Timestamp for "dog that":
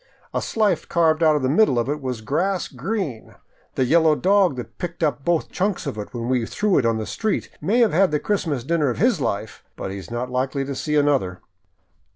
4.15-4.79